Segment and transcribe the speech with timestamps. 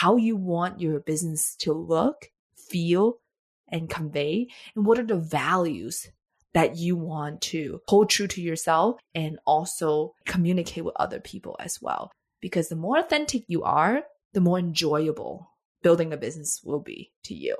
[0.00, 3.18] how you want your business to look, feel,
[3.68, 6.08] and convey, and what are the values
[6.54, 11.82] that you want to hold true to yourself and also communicate with other people as
[11.82, 12.10] well.
[12.40, 15.50] Because the more authentic you are, the more enjoyable
[15.82, 17.54] building a business will be to you.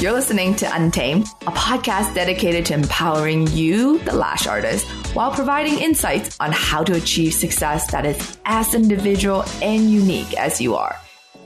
[0.00, 5.78] You're listening to Untamed, a podcast dedicated to empowering you, the lash artist, while providing
[5.78, 10.96] insights on how to achieve success that is as individual and unique as you are.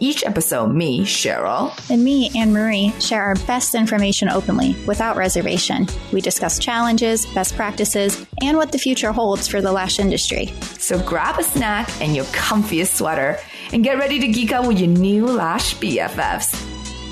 [0.00, 5.88] Each episode, me, Cheryl, and me, Anne Marie, share our best information openly, without reservation.
[6.12, 10.52] We discuss challenges, best practices, and what the future holds for the lash industry.
[10.78, 13.40] So grab a snack and your comfiest sweater
[13.72, 16.54] and get ready to geek out with your new lash BFFs.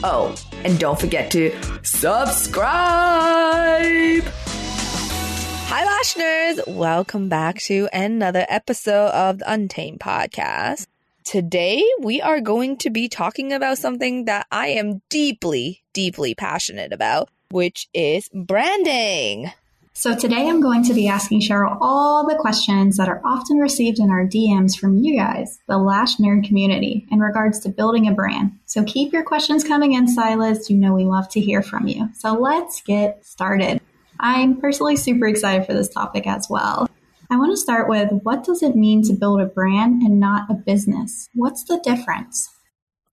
[0.04, 2.62] Oh, and don't forget to subscribe.
[5.68, 6.68] Hi, Lash Nerds.
[6.68, 10.86] Welcome back to another episode of the Untamed podcast.
[11.24, 16.92] Today, we are going to be talking about something that I am deeply, deeply passionate
[16.92, 19.50] about, which is branding.
[19.92, 23.98] So today I'm going to be asking Cheryl all the questions that are often received
[23.98, 28.12] in our DMs from you guys, the Lash Nerd community, in regards to building a
[28.12, 28.52] brand.
[28.66, 30.70] So keep your questions coming in, Silas.
[30.70, 32.10] You know we love to hear from you.
[32.14, 33.80] So let's get started.
[34.20, 36.88] I'm personally super excited for this topic as well.
[37.28, 40.50] I want to start with what does it mean to build a brand and not
[40.50, 41.28] a business?
[41.34, 42.48] What's the difference?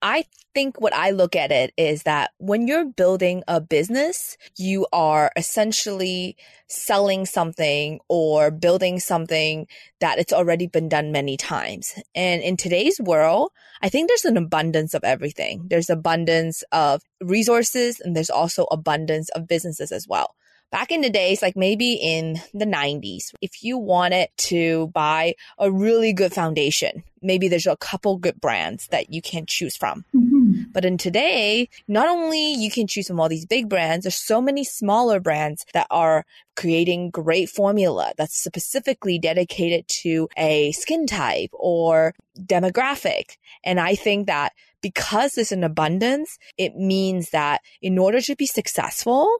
[0.03, 4.85] I think what I look at it is that when you're building a business, you
[4.91, 6.35] are essentially
[6.67, 9.65] selling something or building something
[10.01, 11.93] that it's already been done many times.
[12.13, 15.67] And in today's world, I think there's an abundance of everything.
[15.69, 20.35] There's abundance of resources and there's also abundance of businesses as well
[20.73, 25.71] back in the days, like maybe in the 90s, if you wanted to buy a
[25.71, 30.03] really good foundation, maybe there's a couple good brands that you can choose from.
[30.15, 30.71] Mm-hmm.
[30.71, 34.41] But in today, not only you can choose from all these big brands, there's so
[34.41, 36.25] many smaller brands that are
[36.55, 43.37] creating great formula that's specifically dedicated to a skin type or demographic.
[43.63, 48.47] And I think that because there's an abundance, it means that in order to be
[48.47, 49.37] successful,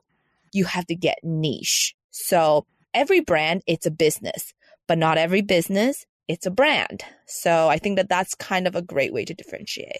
[0.54, 1.94] you have to get niche.
[2.10, 4.54] So every brand, it's a business,
[4.86, 7.04] but not every business, it's a brand.
[7.26, 9.98] So I think that that's kind of a great way to differentiate.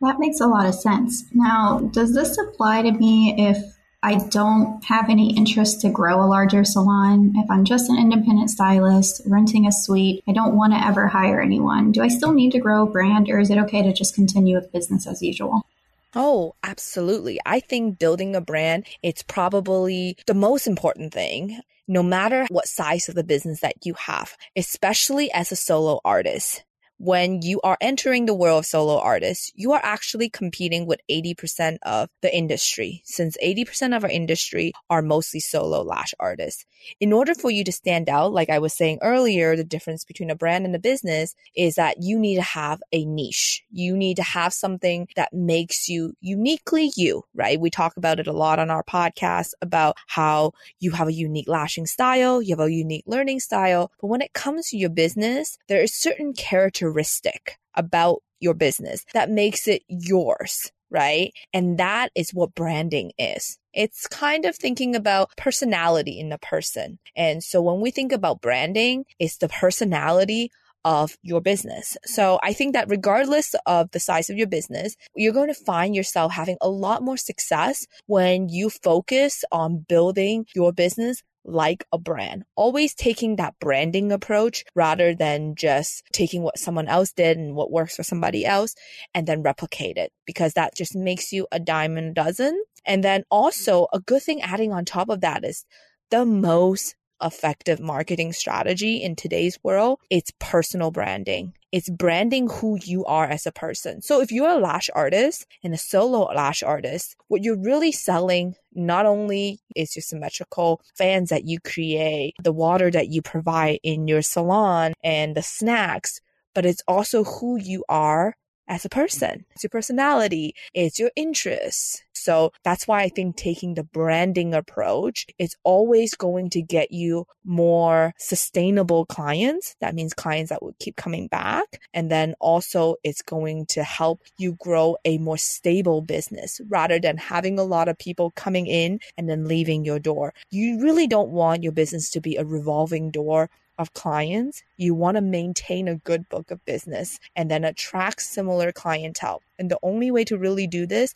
[0.00, 1.24] That makes a lot of sense.
[1.32, 3.56] Now, does this apply to me if
[4.02, 7.32] I don't have any interest to grow a larger salon?
[7.36, 11.40] If I'm just an independent stylist renting a suite, I don't want to ever hire
[11.40, 11.92] anyone.
[11.92, 14.54] Do I still need to grow a brand or is it okay to just continue
[14.54, 15.66] with business as usual?
[16.16, 17.38] Oh, absolutely.
[17.46, 23.08] I think building a brand, it's probably the most important thing, no matter what size
[23.08, 26.64] of the business that you have, especially as a solo artist
[26.98, 31.78] when you are entering the world of solo artists, you are actually competing with 80%
[31.82, 36.64] of the industry, since 80% of our industry are mostly solo lash artists.
[37.00, 40.30] In order for you to stand out, like I was saying earlier, the difference between
[40.30, 43.62] a brand and a business is that you need to have a niche.
[43.70, 47.60] You need to have something that makes you uniquely you, right?
[47.60, 51.48] We talk about it a lot on our podcast about how you have a unique
[51.48, 53.90] lashing style, you have a unique learning style.
[54.00, 59.04] But when it comes to your business, there is certain characteristics characteristic about your business
[59.14, 61.32] that makes it yours, right?
[61.52, 63.58] And that is what branding is.
[63.72, 66.98] It's kind of thinking about personality in a person.
[67.14, 70.50] And so when we think about branding, it's the personality
[70.84, 71.96] of your business.
[72.04, 75.96] So I think that regardless of the size of your business, you're going to find
[75.96, 81.98] yourself having a lot more success when you focus on building your business like a
[81.98, 87.54] brand, always taking that branding approach rather than just taking what someone else did and
[87.54, 88.74] what works for somebody else
[89.14, 92.62] and then replicate it because that just makes you a diamond dozen.
[92.84, 95.64] And then also a good thing adding on top of that is
[96.10, 101.54] the most effective marketing strategy in today's world, it's personal branding.
[101.76, 104.00] It's branding who you are as a person.
[104.00, 108.54] So if you're a lash artist and a solo lash artist, what you're really selling
[108.72, 114.08] not only is your symmetrical fans that you create, the water that you provide in
[114.08, 116.22] your salon and the snacks,
[116.54, 118.36] but it's also who you are
[118.68, 119.44] as a person.
[119.52, 122.02] It's your personality, it's your interests.
[122.26, 127.26] So that's why I think taking the branding approach is always going to get you
[127.44, 129.76] more sustainable clients.
[129.80, 131.80] That means clients that will keep coming back.
[131.94, 137.16] And then also it's going to help you grow a more stable business rather than
[137.16, 140.34] having a lot of people coming in and then leaving your door.
[140.50, 145.16] You really don't want your business to be a revolving door of clients, you want
[145.16, 149.42] to maintain a good book of business and then attract similar clientele.
[149.58, 151.14] And the only way to really do this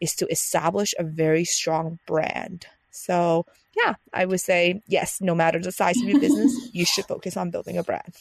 [0.00, 2.66] is to establish a very strong brand.
[2.90, 7.04] So, yeah, I would say yes, no matter the size of your business, you should
[7.08, 8.14] focus on building a brand.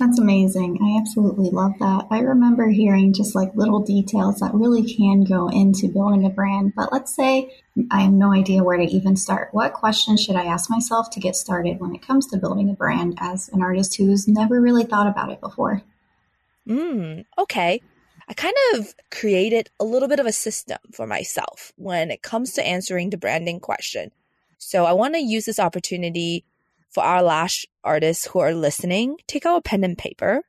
[0.00, 0.78] That's amazing.
[0.82, 2.06] I absolutely love that.
[2.10, 6.72] I remember hearing just like little details that really can go into building a brand.
[6.74, 7.52] But let's say
[7.90, 9.50] I have no idea where to even start.
[9.52, 12.72] What questions should I ask myself to get started when it comes to building a
[12.72, 15.82] brand as an artist who's never really thought about it before?
[16.66, 17.82] Mm, okay.
[18.26, 22.54] I kind of created a little bit of a system for myself when it comes
[22.54, 24.12] to answering the branding question.
[24.56, 26.46] So I want to use this opportunity
[26.90, 30.42] for our lash artists who are listening, take out a pen and paper.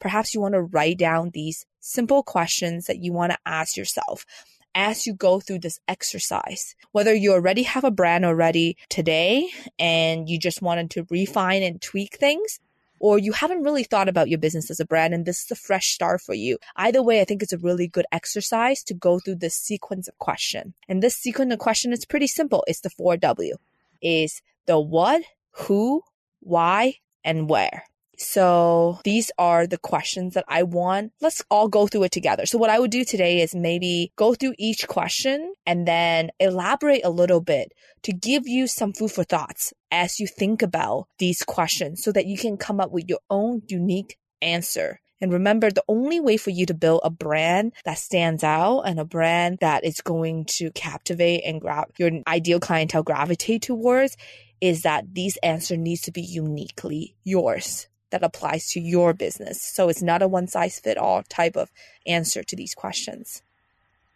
[0.00, 4.26] Perhaps you want to write down these simple questions that you want to ask yourself
[4.74, 6.74] as you go through this exercise.
[6.92, 9.48] Whether you already have a brand already today
[9.78, 12.58] and you just wanted to refine and tweak things,
[12.98, 15.56] or you haven't really thought about your business as a brand and this is a
[15.56, 16.58] fresh start for you.
[16.76, 20.18] Either way, I think it's a really good exercise to go through this sequence of
[20.18, 20.74] question.
[20.88, 22.64] And this sequence of question is pretty simple.
[22.66, 23.56] It's the four W.
[24.00, 25.22] Is the what,
[25.54, 26.02] who,
[26.40, 27.84] why, and where.
[28.16, 31.12] So these are the questions that I want.
[31.20, 32.46] Let's all go through it together.
[32.46, 37.04] So what I would do today is maybe go through each question and then elaborate
[37.04, 37.72] a little bit
[38.02, 42.26] to give you some food for thoughts as you think about these questions so that
[42.26, 45.00] you can come up with your own unique answer.
[45.20, 49.00] And remember, the only way for you to build a brand that stands out and
[49.00, 54.16] a brand that is going to captivate and grab your ideal clientele gravitate towards
[54.60, 59.60] is that these answer needs to be uniquely yours that applies to your business.
[59.60, 61.70] So it's not a one size fit all type of
[62.06, 63.42] answer to these questions.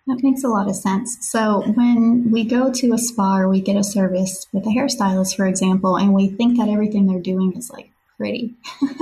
[0.06, 1.19] That makes a lot of sense.
[1.20, 5.37] So when we go to a spa or we get a service with a hairstylist,
[5.37, 8.55] for example, and we think that everything they're doing is like pretty,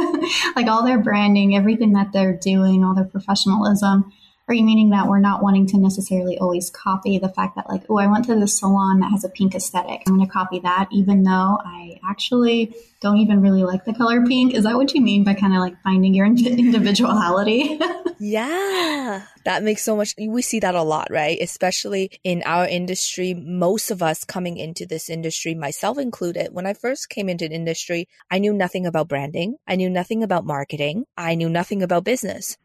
[0.56, 4.12] like all their branding, everything that they're doing, all their professionalism,
[4.48, 7.82] are you meaning that we're not wanting to necessarily always copy the fact that, like,
[7.90, 10.02] oh, I went to this salon that has a pink aesthetic.
[10.06, 14.24] I'm going to copy that, even though I actually don't even really like the color
[14.24, 14.54] pink?
[14.54, 17.78] Is that what you mean by kind of like finding your individuality?
[18.18, 20.14] yeah, that makes so much.
[20.18, 21.38] We see that a lot, right?
[21.40, 23.34] Especially in our industry.
[23.34, 27.54] Most of us coming into this industry, myself included, when I first came into the
[27.54, 29.56] industry, I knew nothing about branding.
[29.66, 31.04] I knew nothing about marketing.
[31.16, 32.56] I knew nothing about business.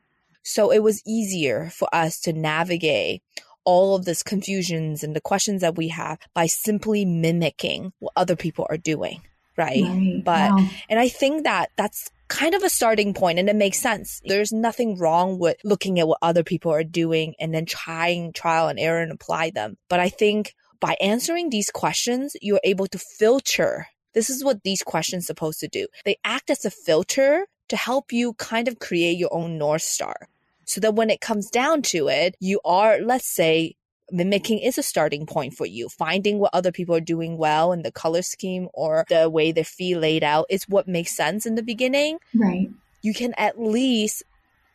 [0.43, 3.21] So it was easier for us to navigate
[3.63, 8.35] all of this confusions and the questions that we have by simply mimicking what other
[8.35, 9.21] people are doing.
[9.57, 9.83] Right.
[9.83, 10.21] right.
[10.23, 10.69] But, wow.
[10.89, 14.21] and I think that that's kind of a starting point and it makes sense.
[14.25, 18.69] There's nothing wrong with looking at what other people are doing and then trying trial
[18.69, 19.77] and error and apply them.
[19.89, 23.87] But I think by answering these questions, you're able to filter.
[24.13, 25.87] This is what these questions supposed to do.
[26.05, 30.27] They act as a filter to help you kind of create your own North Star.
[30.71, 33.75] So that when it comes down to it, you are, let's say,
[34.09, 35.89] mimicking is a starting point for you.
[35.89, 39.65] Finding what other people are doing well and the color scheme or the way their
[39.65, 42.19] fee laid out is what makes sense in the beginning.
[42.33, 42.69] Right.
[43.01, 44.23] You can at least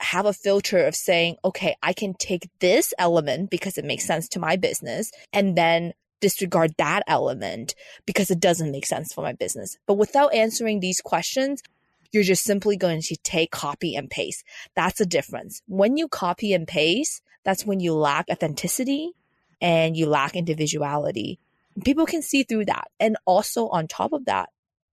[0.01, 4.29] have a filter of saying, okay, I can take this element because it makes sense
[4.29, 9.33] to my business and then disregard that element because it doesn't make sense for my
[9.33, 9.79] business.
[9.87, 11.63] But without answering these questions,
[12.13, 14.45] you're just simply going to take copy and paste.
[14.75, 15.63] That's a difference.
[15.67, 19.13] When you copy and paste, that's when you lack authenticity
[19.61, 21.39] and you lack individuality.
[21.85, 22.89] People can see through that.
[22.99, 24.51] And also on top of that,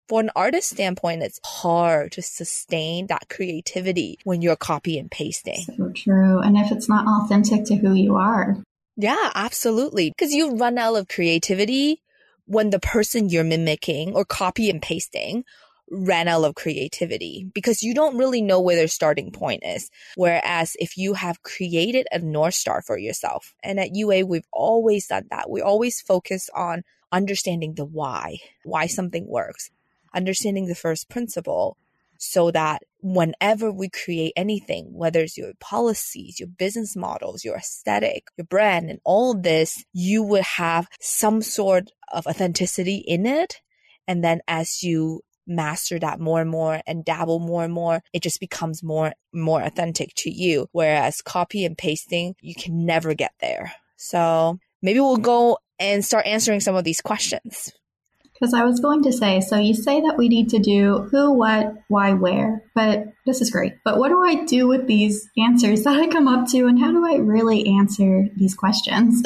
[0.07, 5.61] for an artist standpoint, it's hard to sustain that creativity when you're copy and pasting.
[5.61, 6.39] So true.
[6.39, 8.57] And if it's not authentic to who you are.
[8.97, 10.09] Yeah, absolutely.
[10.09, 12.01] Because you run out of creativity
[12.45, 15.45] when the person you're mimicking or copy and pasting
[15.91, 19.89] ran out of creativity because you don't really know where their starting point is.
[20.15, 25.07] Whereas if you have created a North Star for yourself, and at UA, we've always
[25.07, 25.49] done that.
[25.49, 29.69] We always focus on understanding the why, why something works,
[30.13, 31.77] understanding the first principle
[32.17, 38.27] so that whenever we create anything, whether it's your policies, your business models, your aesthetic,
[38.37, 43.59] your brand, and all this, you would have some sort of authenticity in it.
[44.07, 48.23] And then as you master that more and more and dabble more and more, it
[48.23, 50.67] just becomes more more authentic to you.
[50.71, 53.73] Whereas copy and pasting, you can never get there.
[53.97, 57.71] So maybe we'll go and start answering some of these questions.
[58.33, 61.31] Because I was going to say, so you say that we need to do who,
[61.31, 63.73] what, why, where, but this is great.
[63.85, 66.91] But what do I do with these answers that I come up to, and how
[66.91, 69.23] do I really answer these questions?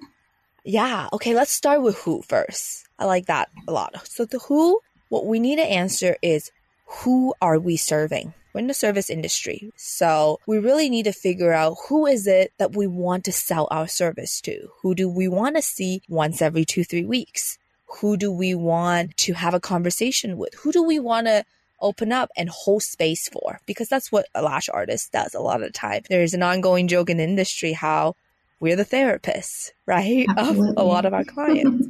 [0.64, 1.08] yeah.
[1.12, 1.34] Okay.
[1.34, 2.88] Let's start with who first.
[2.98, 4.06] I like that a lot.
[4.08, 4.80] So the who
[5.10, 6.50] what we need to answer is
[6.86, 8.32] who are we serving?
[8.52, 9.72] We're in the service industry.
[9.76, 13.68] So we really need to figure out who is it that we want to sell
[13.70, 14.70] our service to?
[14.82, 17.58] Who do we want to see once every two, three weeks?
[18.00, 20.54] Who do we want to have a conversation with?
[20.54, 21.44] Who do we want to
[21.80, 23.60] open up and hold space for?
[23.66, 26.02] Because that's what a lash artist does a lot of the time.
[26.08, 28.14] There's an ongoing joke in the industry how
[28.60, 30.26] we're the therapists, right?
[30.28, 30.70] Absolutely.
[30.76, 31.88] Of a lot of our clients.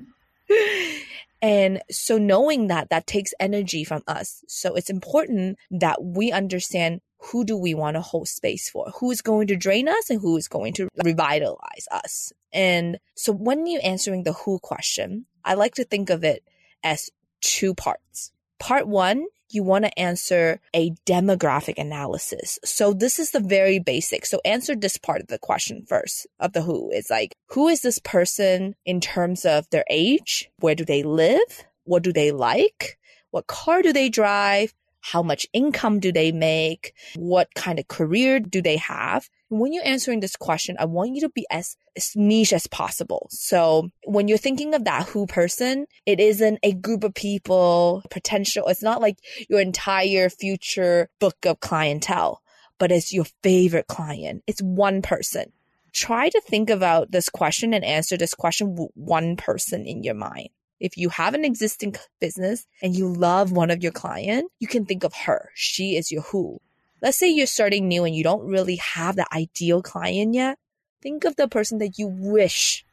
[1.42, 4.44] And so knowing that, that takes energy from us.
[4.46, 8.90] So it's important that we understand who do we want to hold space for?
[8.98, 12.32] Who is going to drain us and who is going to revitalize us?
[12.52, 16.44] And so when you're answering the who question, I like to think of it
[16.82, 18.32] as two parts.
[18.60, 22.58] Part one you want to answer a demographic analysis.
[22.64, 24.24] So this is the very basic.
[24.24, 26.90] So answer this part of the question first of the who.
[26.92, 30.50] It's like, who is this person in terms of their age?
[30.60, 31.64] Where do they live?
[31.84, 32.98] What do they like?
[33.30, 34.72] What car do they drive?
[35.00, 36.94] How much income do they make?
[37.16, 39.28] What kind of career do they have?
[39.48, 43.26] When you're answering this question, I want you to be as, as niche as possible.
[43.30, 48.68] So when you're thinking of that who person, it isn't a group of people, potential.
[48.68, 52.42] It's not like your entire future book of clientele,
[52.78, 54.44] but it's your favorite client.
[54.46, 55.52] It's one person.
[55.92, 60.14] Try to think about this question and answer this question with one person in your
[60.14, 60.50] mind.
[60.80, 64.86] If you have an existing business and you love one of your client, you can
[64.86, 65.50] think of her.
[65.54, 66.58] She is your who.
[67.02, 70.58] Let's say you're starting new and you don't really have the ideal client yet.
[71.02, 72.84] Think of the person that you wish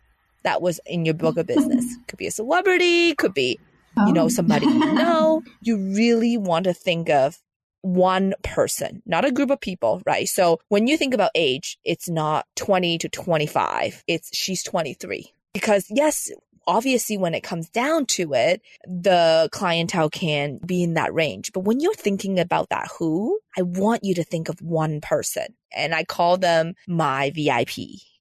[0.44, 1.86] that was in your book of business.
[2.08, 3.60] could be a celebrity, could be,
[4.06, 4.30] you know, oh.
[4.30, 5.44] somebody you know.
[5.62, 7.40] You really want to think of
[7.82, 10.28] one person, not a group of people, right?
[10.28, 14.04] So when you think about age, it's not 20 to 25.
[14.08, 15.34] It's she's 23.
[15.54, 16.30] Because yes,
[16.68, 21.52] obviously when it comes down to it, the clientele can be in that range.
[21.54, 25.48] But when you're thinking about that who, I want you to think of one person
[25.76, 27.72] and I call them my VIP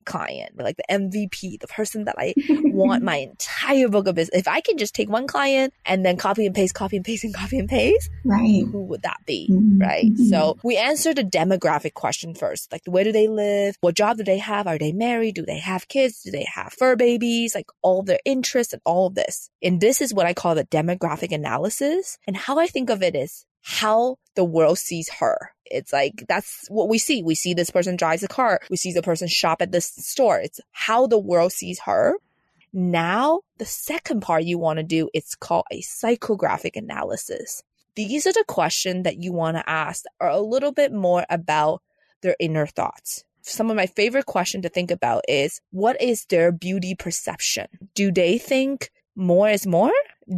[0.06, 2.34] client, like the MVP, the person that I
[2.64, 4.40] want my entire book of business.
[4.40, 7.24] If I can just take one client and then copy and paste, copy and paste,
[7.24, 8.64] and copy and paste, right?
[8.70, 9.78] Who would that be, mm-hmm.
[9.78, 10.06] right?
[10.06, 10.24] Mm-hmm.
[10.26, 13.76] So we answer the demographic question first, like where do they live?
[13.80, 14.66] What job do they have?
[14.66, 15.34] Are they married?
[15.34, 16.22] Do they have kids?
[16.22, 17.54] Do they have fur babies?
[17.54, 19.50] Like all their interests and all of this.
[19.62, 22.18] And this is what I call the demographic analysis.
[22.26, 25.50] And how I think of it is how the world sees her.
[25.64, 27.24] It's like, that's what we see.
[27.24, 28.60] We see this person drives a car.
[28.70, 30.38] We see the person shop at this store.
[30.38, 32.14] It's how the world sees her.
[32.72, 37.64] Now, the second part you want to do, it's called a psychographic analysis.
[37.96, 41.82] These are the questions that you want to ask are a little bit more about
[42.22, 43.24] their inner thoughts.
[43.42, 47.66] Some of my favorite question to think about is what is their beauty perception?
[47.96, 49.92] Do they think more is more?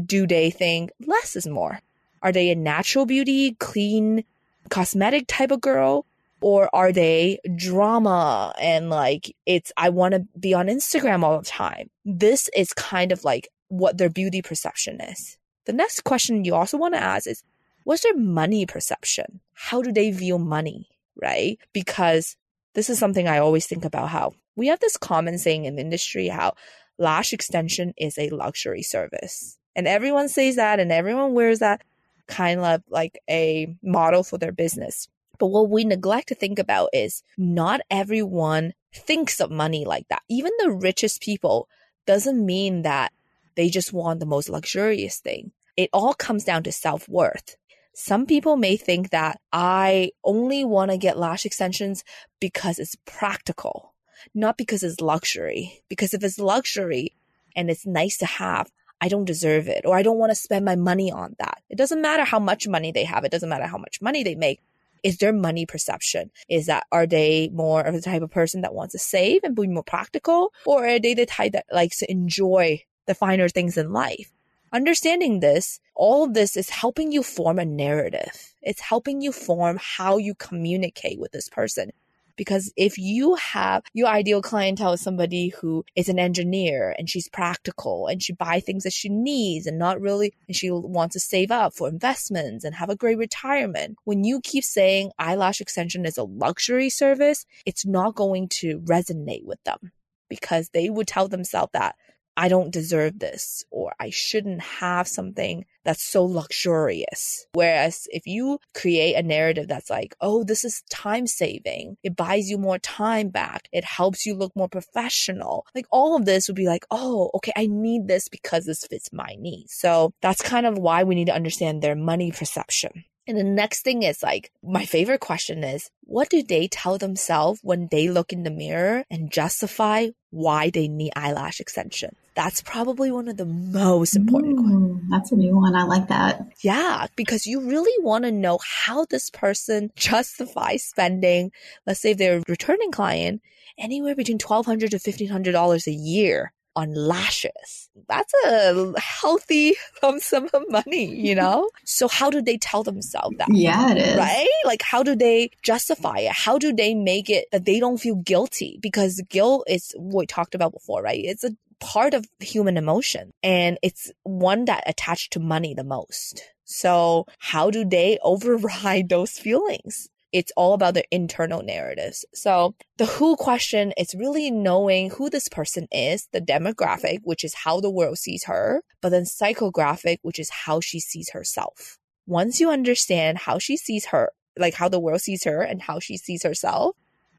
[0.06, 1.80] Do they think less is more?
[2.22, 4.25] Are they a natural beauty, clean,
[4.70, 6.06] cosmetic type of girl?
[6.40, 11.44] Or are they drama and like it's, I want to be on Instagram all the
[11.44, 11.90] time?
[12.04, 15.37] This is kind of like what their beauty perception is.
[15.66, 17.42] The next question you also want to ask is,
[17.82, 19.40] what's their money perception?
[19.52, 20.88] How do they view money?
[21.20, 21.58] Right?
[21.72, 22.37] Because
[22.75, 25.82] this is something I always think about how we have this common saying in the
[25.82, 26.54] industry how
[26.98, 29.58] lash extension is a luxury service.
[29.75, 31.82] And everyone says that and everyone wears that
[32.28, 35.08] kind of like a model for their business.
[35.38, 40.23] But what we neglect to think about is not everyone thinks of money like that.
[40.28, 41.68] Even the richest people
[42.06, 43.12] doesn't mean that
[43.54, 45.52] they just want the most luxurious thing.
[45.76, 47.56] It all comes down to self worth.
[47.94, 52.04] Some people may think that I only want to get lash extensions
[52.40, 53.94] because it's practical,
[54.35, 55.82] not because it's luxury.
[55.88, 57.16] Because if it's luxury
[57.56, 58.70] and it's nice to have,
[59.00, 61.62] I don't deserve it or I don't want to spend my money on that.
[61.71, 63.25] It doesn't matter how much money they have.
[63.25, 64.61] It doesn't matter how much money they make.
[65.05, 66.31] Is their money perception?
[66.49, 69.55] Is that, are they more of the type of person that wants to save and
[69.55, 70.52] be more practical?
[70.67, 74.33] Or are they the type that likes to enjoy the finer things in life?
[74.73, 78.55] Understanding this, all of this is helping you form a narrative.
[78.61, 81.93] It's helping you form how you communicate with this person.
[82.38, 87.28] Because if you have your ideal clientele is somebody who is an engineer and she's
[87.28, 91.21] practical and she buy things that she needs and not really, and she wants to
[91.21, 93.97] save up for investments and have a great retirement.
[94.04, 99.45] When you keep saying eyelash extension is a luxury service, it's not going to resonate
[99.45, 99.92] with them
[100.30, 101.97] because they would tell themselves that
[102.38, 107.47] I don't deserve this or I shouldn't have something that's so luxurious.
[107.52, 112.49] Whereas if you create a narrative that's like, oh, this is time saving, it buys
[112.49, 115.66] you more time back, it helps you look more professional.
[115.75, 119.12] Like all of this would be like, oh, okay, I need this because this fits
[119.12, 119.75] my needs.
[119.75, 123.02] So that's kind of why we need to understand their money perception.
[123.28, 127.61] And the next thing is like, my favorite question is, what do they tell themselves
[127.62, 132.16] when they look in the mirror and justify why they need eyelash extension?
[132.35, 135.75] That's probably one of the most important Ooh, That's a new one.
[135.75, 136.40] I like that.
[136.62, 141.52] Yeah, because you really want to know how this person justifies spending,
[141.87, 143.42] let's say if they're a returning client,
[143.76, 147.90] anywhere between 1,200 to $1,500 a year on lashes.
[148.08, 151.68] That's a healthy lump sum of money, you know?
[151.85, 153.49] so how do they tell themselves that?
[153.52, 154.16] Yeah, it is.
[154.16, 154.61] Right?
[154.64, 156.32] Like how do they justify it?
[156.32, 158.78] How do they make it that they don't feel guilty?
[158.80, 161.20] Because guilt is what we talked about before, right?
[161.23, 166.42] It's a part of human emotion and it's one that attached to money the most.
[166.64, 170.08] So how do they override those feelings?
[170.32, 172.25] It's all about the internal narratives.
[172.35, 177.54] So the who question is really knowing who this person is, the demographic, which is
[177.54, 181.99] how the world sees her, but then psychographic, which is how she sees herself.
[182.26, 185.99] Once you understand how she sees her, like how the world sees her and how
[185.99, 186.94] she sees herself,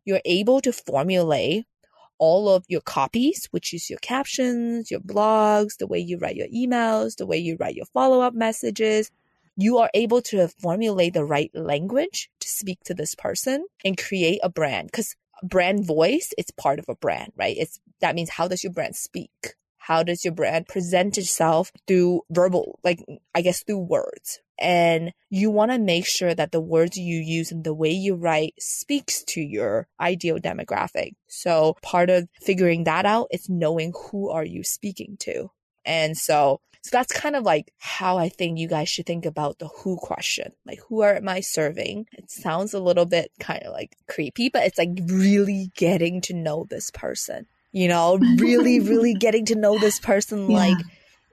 [0.05, 1.65] you're able to formulate
[2.17, 6.47] all of your copies, which is your captions, your blogs, the way you write your
[6.47, 9.11] emails, the way you write your follow up messages,
[9.59, 14.39] you are able to formulate the right language to speak to this person and create
[14.41, 17.57] a brand because brand voice is part of a brand, right?
[17.59, 19.55] It's that means how does your brand speak?
[19.77, 23.03] How does your brand present itself through verbal, like
[23.35, 24.39] I guess through words?
[24.57, 28.15] And you want to make sure that the words you use and the way you
[28.15, 31.15] write speaks to your ideal demographic.
[31.27, 35.49] So part of figuring that out is knowing who are you speaking to.
[35.85, 39.59] And so so that's kind of like how I think you guys should think about
[39.59, 40.53] the who question.
[40.65, 42.07] Like, who am I serving?
[42.13, 46.33] It sounds a little bit kind of like creepy, but it's like really getting to
[46.33, 50.57] know this person, you know, really, really getting to know this person yeah.
[50.57, 50.77] like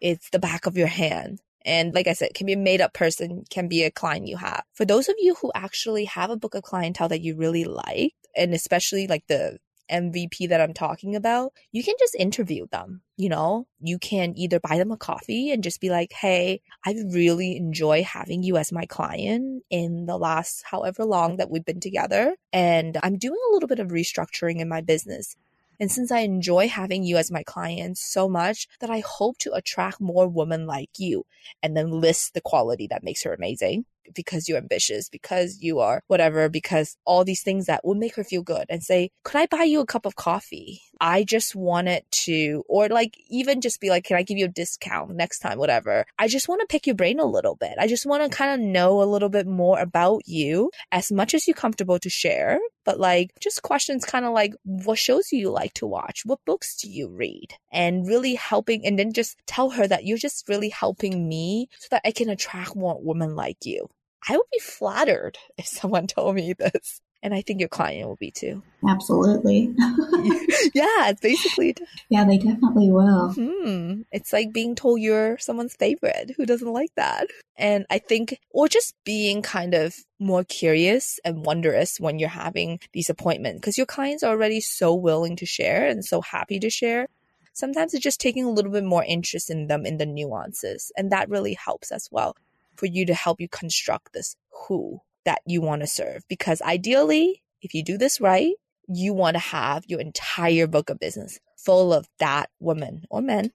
[0.01, 1.41] it's the back of your hand.
[1.65, 4.37] And like I said, can be a made up person, can be a client you
[4.37, 4.63] have.
[4.73, 8.15] For those of you who actually have a book of clientele that you really like,
[8.37, 9.59] and especially like the
[9.91, 13.03] MVP that I'm talking about, you can just interview them.
[13.17, 16.95] You know, you can either buy them a coffee and just be like, Hey, I
[17.11, 21.81] really enjoy having you as my client in the last however long that we've been
[21.81, 22.37] together.
[22.53, 25.37] And I'm doing a little bit of restructuring in my business.
[25.79, 29.53] And since I enjoy having you as my client so much that I hope to
[29.53, 31.27] attract more women like you
[31.63, 36.03] and then list the quality that makes her amazing because you're ambitious, because you are
[36.07, 39.47] whatever, because all these things that would make her feel good and say, could I
[39.47, 40.83] buy you a cup of coffee?
[41.01, 44.49] I just wanted to, or like even just be like, can I give you a
[44.49, 46.07] discount next time, whatever.
[46.19, 47.75] I just want to pick your brain a little bit.
[47.79, 51.35] I just want to kind of know a little bit more about you as much
[51.35, 52.59] as you're comfortable to share.
[52.85, 56.23] But like just questions kind of like, what shows do you like to watch?
[56.25, 57.49] What books do you read?
[57.73, 61.89] And really helping, and then just tell her that you're just really helping me so
[61.91, 63.89] that I can attract more women like you.
[64.29, 67.01] I would be flattered if someone told me this.
[67.23, 68.63] And I think your client will be too.
[68.87, 69.75] Absolutely.
[70.75, 71.75] yeah, it's basically.
[72.09, 73.33] Yeah, they definitely will.
[73.33, 74.03] Hmm.
[74.13, 76.33] It's like being told you're someone's favorite.
[76.37, 77.27] Who doesn't like that?
[77.57, 82.79] And I think, or just being kind of more curious and wondrous when you're having
[82.93, 86.71] these appointments because your clients are already so willing to share and so happy to
[86.71, 87.09] share.
[87.55, 90.93] Sometimes it's just taking a little bit more interest in them in the nuances.
[90.97, 92.37] And that really helps as well
[92.77, 94.37] for you to help you construct this
[94.69, 96.23] who that you want to serve.
[96.29, 98.55] Because ideally, if you do this right,
[98.89, 103.53] you want to have your entire book of business full of that woman or men.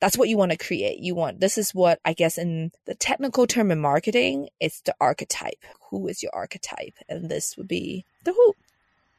[0.00, 0.98] That's what you want to create.
[0.98, 4.94] You want, this is what I guess in the technical term in marketing, it's the
[5.00, 5.64] archetype.
[5.90, 6.94] Who is your archetype?
[7.08, 8.54] And this would be the who.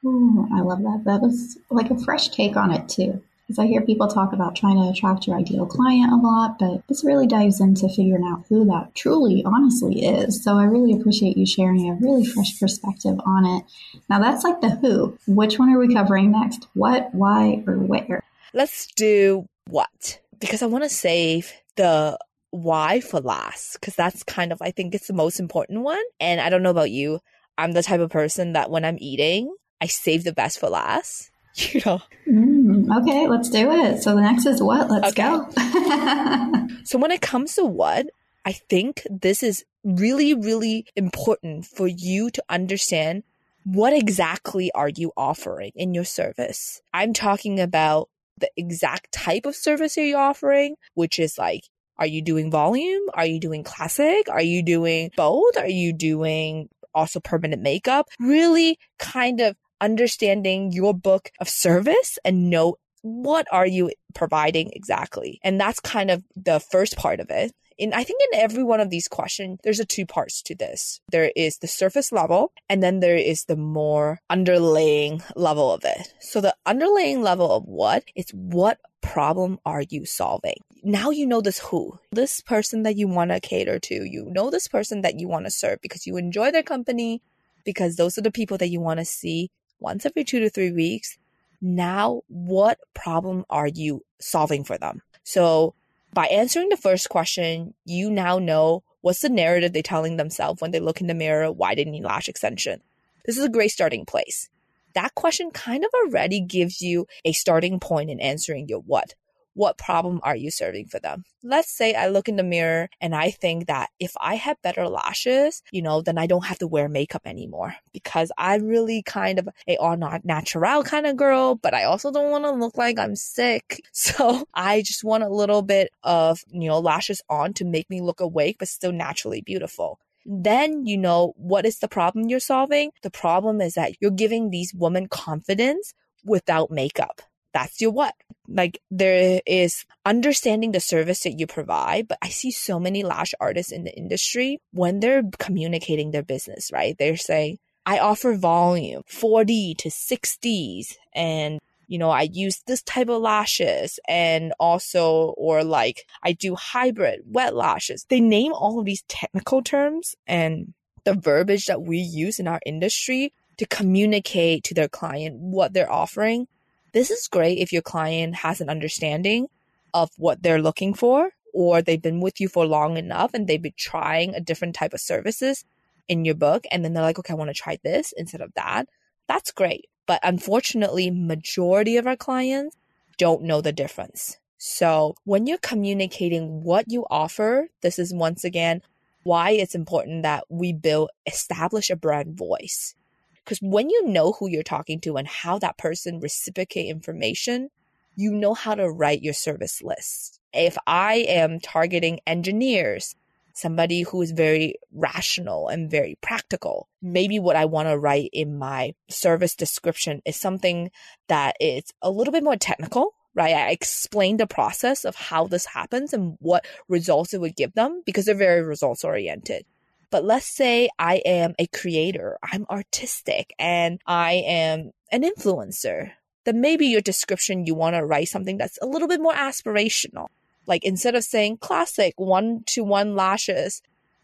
[0.05, 1.03] Ooh, I love that.
[1.05, 3.23] That was like a fresh take on it too.
[3.47, 6.87] Because I hear people talk about trying to attract your ideal client a lot, but
[6.87, 10.43] this really dives into figuring out who that truly, honestly is.
[10.43, 13.65] So I really appreciate you sharing a really fresh perspective on it.
[14.09, 15.17] Now that's like the who.
[15.27, 16.67] Which one are we covering next?
[16.73, 18.23] What, why, or where?
[18.53, 20.19] Let's do what?
[20.39, 22.17] Because I want to save the
[22.53, 26.03] why for last because that's kind of I think it's the most important one.
[26.19, 27.19] And I don't know about you.
[27.57, 31.31] I'm the type of person that when I'm eating, I save the best for last.
[31.55, 32.01] You know.
[32.27, 34.01] Mm, okay, let's do it.
[34.01, 34.89] So the next is what?
[34.89, 35.23] Let's okay.
[35.23, 36.67] go.
[36.83, 38.07] so when it comes to what,
[38.45, 43.23] I think this is really, really important for you to understand
[43.65, 46.81] what exactly are you offering in your service.
[46.93, 52.21] I'm talking about the exact type of service you're offering, which is like, are you
[52.21, 53.03] doing volume?
[53.13, 54.27] Are you doing classic?
[54.29, 55.57] Are you doing both?
[55.57, 58.09] Are you doing also permanent makeup?
[58.19, 65.39] Really kind of understanding your book of service and know what are you providing exactly?
[65.43, 68.79] And that's kind of the first part of it in I think in every one
[68.79, 71.01] of these questions, there's a two parts to this.
[71.11, 76.13] There is the surface level, and then there is the more underlying level of it.
[76.19, 80.57] So the underlying level of what is what problem are you solving?
[80.83, 83.95] Now you know this who, this person that you want to cater to.
[84.05, 87.21] You know this person that you want to serve because you enjoy their company,
[87.65, 89.49] because those are the people that you want to see
[89.83, 91.17] once every two to three weeks.
[91.61, 95.01] Now, what problem are you solving for them?
[95.23, 95.75] So
[96.13, 100.71] by answering the first question, you now know what's the narrative they're telling themselves when
[100.71, 102.81] they look in the mirror, why they need lash extension.
[103.25, 104.49] This is a great starting place.
[104.95, 109.15] That question kind of already gives you a starting point in answering your what
[109.53, 111.23] what problem are you serving for them?
[111.43, 114.87] Let's say I look in the mirror and I think that if I have better
[114.87, 119.39] lashes, you know, then I don't have to wear makeup anymore because I'm really kind
[119.39, 122.77] of a all not natural kind of girl, but I also don't want to look
[122.77, 123.81] like I'm sick.
[123.93, 128.01] So I just want a little bit of, you know, lashes on to make me
[128.01, 132.91] look awake, but still naturally beautiful then you know what is the problem you're solving.
[133.01, 137.21] The problem is that you're giving these women confidence without makeup
[137.53, 138.15] that's your what.
[138.47, 143.33] Like there is understanding the service that you provide, but I see so many lash
[143.39, 146.95] artists in the industry when they're communicating their business, right?
[146.97, 153.09] They're saying, I offer volume 40 to 60s and you know, I use this type
[153.09, 158.05] of lashes and also, or like I do hybrid wet lashes.
[158.09, 162.61] They name all of these technical terms and the verbiage that we use in our
[162.65, 166.47] industry to communicate to their client what they're offering.
[166.93, 169.47] This is great if your client has an understanding
[169.93, 173.61] of what they're looking for, or they've been with you for long enough and they've
[173.61, 175.65] been trying a different type of services
[176.07, 176.65] in your book.
[176.71, 178.87] And then they're like, okay, I want to try this instead of that.
[179.27, 179.87] That's great.
[180.05, 182.75] But unfortunately, majority of our clients
[183.17, 184.37] don't know the difference.
[184.57, 188.81] So when you're communicating what you offer, this is once again
[189.23, 192.95] why it's important that we build, establish a brand voice.
[193.43, 197.69] Because when you know who you're talking to and how that person reciprocate information,
[198.15, 200.39] you know how to write your service list.
[200.53, 203.15] If I am targeting engineers,
[203.53, 208.57] somebody who is very rational and very practical, maybe what I want to write in
[208.57, 210.91] my service description is something
[211.27, 213.55] that is a little bit more technical, right?
[213.55, 218.03] I explain the process of how this happens and what results it would give them
[218.05, 219.65] because they're very results oriented.
[220.13, 226.11] But let's say I am a creator, I'm artistic, and I am an influencer.
[226.43, 230.27] Then maybe your description, you want to write something that's a little bit more aspirational.
[230.67, 233.81] Like instead of saying classic one to one lashes,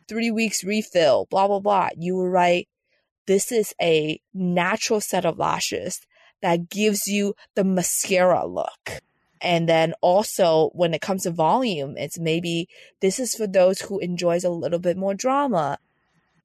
[0.07, 2.69] three weeks refill, blah, blah, blah, you will write,
[3.25, 6.01] this is a natural set of lashes
[6.43, 9.01] that gives you the mascara look.
[9.41, 12.67] And then also when it comes to volume, it's maybe
[13.01, 15.77] this is for those who enjoys a little bit more drama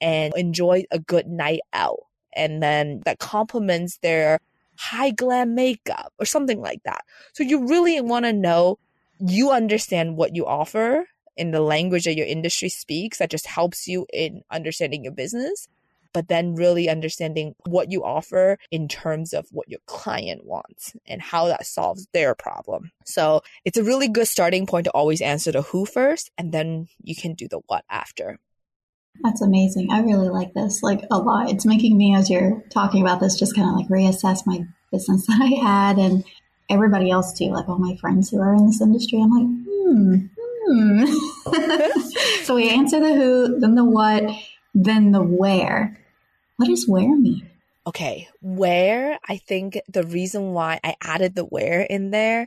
[0.01, 2.01] and enjoy a good night out.
[2.37, 4.39] And then that complements their
[4.77, 7.05] high glam makeup or something like that.
[7.33, 8.79] So you really want to know
[9.19, 13.89] you understand what you offer in the language that your industry speaks that just helps
[13.89, 15.69] you in understanding your business
[16.15, 21.21] but then really understanding what you offer in terms of what your client wants and
[21.21, 22.93] how that solves their problem.
[23.05, 26.87] So it's a really good starting point to always answer the who first, and then
[27.03, 28.39] you can do the what after.
[29.23, 29.89] That's amazing.
[29.93, 31.51] I really like this, like a lot.
[31.51, 35.27] It's making me, as you're talking about this, just kind of like reassess my business
[35.27, 36.25] that I had and
[36.71, 39.21] everybody else too, like all my friends who are in this industry.
[39.21, 40.17] I'm like, hmm,
[40.67, 42.43] hmm.
[42.45, 44.25] so we answer the who, then the what,
[44.75, 45.99] then the where.
[46.57, 47.51] What does where mean?
[47.87, 52.47] Okay, where, I think the reason why I added the where in there,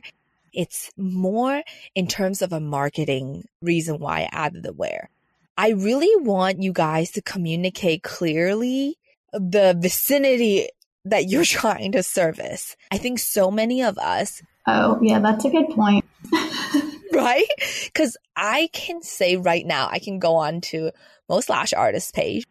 [0.52, 1.62] it's more
[1.94, 5.10] in terms of a marketing reason why I added the where.
[5.56, 8.96] I really want you guys to communicate clearly
[9.32, 10.68] the vicinity
[11.04, 12.76] that you're trying to service.
[12.90, 14.42] I think so many of us.
[14.66, 16.04] Oh, yeah, that's a good point.
[17.12, 17.46] right?
[17.84, 20.90] Because I can say right now, I can go on to
[21.28, 22.44] most lash artists page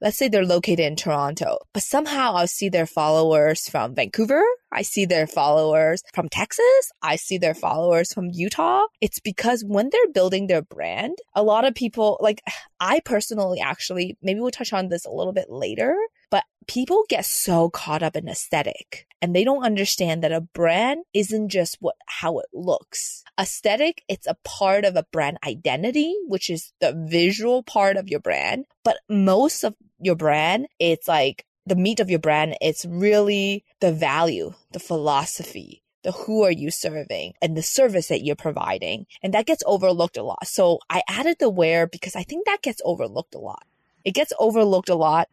[0.00, 4.42] let's say they're located in Toronto, but somehow I'll see their followers from Vancouver.
[4.72, 6.92] I see their followers from Texas.
[7.02, 8.84] I see their followers from Utah.
[9.00, 12.42] It's because when they're building their brand, a lot of people, like
[12.80, 15.96] I personally actually, maybe we'll touch on this a little bit later,
[16.30, 21.04] but people get so caught up in aesthetic and they don't understand that a brand
[21.12, 23.22] isn't just what how it looks.
[23.38, 28.20] Aesthetic, it's a part of a brand identity, which is the visual part of your
[28.20, 28.64] brand.
[28.84, 33.92] But most of your brand, it's like the meat of your brand, it's really the
[33.92, 39.06] value, the philosophy, the who are you serving and the service that you're providing.
[39.22, 40.46] And that gets overlooked a lot.
[40.46, 43.64] So I added the where because I think that gets overlooked a lot.
[44.04, 45.28] It gets overlooked a lot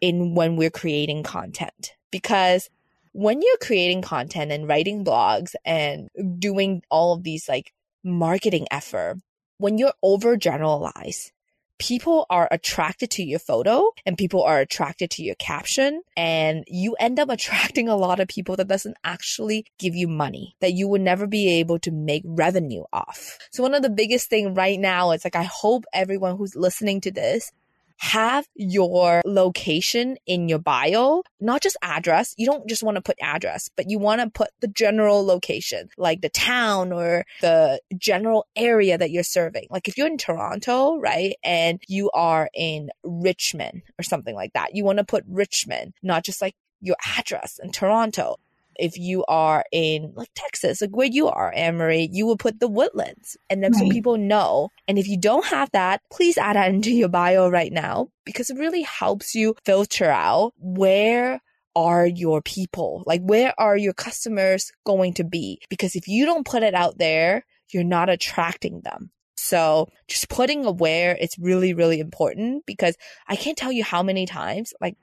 [0.00, 2.68] in when we're creating content because
[3.12, 7.72] when you're creating content and writing blogs and doing all of these like
[8.04, 9.16] marketing effort,
[9.56, 11.30] when you're overgeneralize,
[11.78, 16.94] people are attracted to your photo and people are attracted to your caption and you
[17.00, 20.88] end up attracting a lot of people that doesn't actually give you money that you
[20.88, 23.38] would never be able to make revenue off.
[23.50, 27.00] So one of the biggest thing right now is like I hope everyone who's listening
[27.02, 27.50] to this
[27.98, 32.34] have your location in your bio, not just address.
[32.36, 35.88] You don't just want to put address, but you want to put the general location,
[35.96, 39.66] like the town or the general area that you're serving.
[39.70, 44.74] Like if you're in Toronto, right, and you are in Richmond or something like that,
[44.74, 48.36] you want to put Richmond, not just like your address in Toronto
[48.78, 52.68] if you are in like Texas, like where you are, Anne-Marie, you will put the
[52.68, 53.80] woodlands and then right.
[53.80, 54.70] so people know.
[54.88, 58.50] And if you don't have that, please add that into your bio right now because
[58.50, 61.40] it really helps you filter out where
[61.74, 63.02] are your people?
[63.06, 65.60] Like where are your customers going to be?
[65.68, 69.10] Because if you don't put it out there, you're not attracting them.
[69.36, 72.96] So just putting aware, it's really, really important because
[73.28, 74.96] I can't tell you how many times, like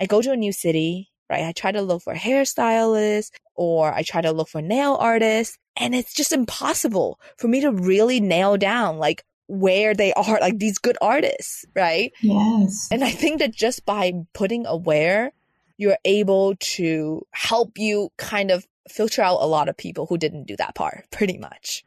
[0.00, 1.44] I go to a new city right?
[1.44, 5.94] I try to look for hairstylists or I try to look for nail artists and
[5.94, 10.78] it's just impossible for me to really nail down like where they are, like these
[10.78, 12.12] good artists, right?
[12.20, 12.88] Yes.
[12.90, 15.32] And I think that just by putting aware,
[15.76, 20.46] you're able to help you kind of filter out a lot of people who didn't
[20.46, 21.84] do that part, pretty much.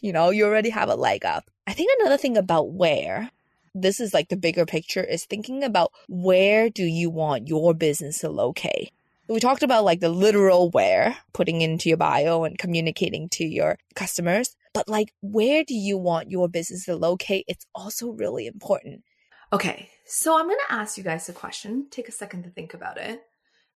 [0.00, 1.50] You know, you already have a leg up.
[1.66, 3.30] I think another thing about where
[3.74, 8.18] this is like the bigger picture is thinking about where do you want your business
[8.18, 8.90] to locate?
[9.28, 13.78] We talked about like the literal where, putting into your bio and communicating to your
[13.94, 17.44] customers, but like where do you want your business to locate?
[17.46, 19.04] It's also really important.
[19.52, 21.86] Okay, so I'm going to ask you guys a question.
[21.90, 23.22] Take a second to think about it.